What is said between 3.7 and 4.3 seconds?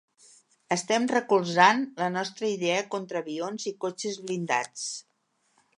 i cotxes